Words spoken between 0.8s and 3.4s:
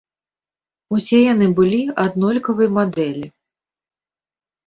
Усе яны былі аднолькавай мадэлі.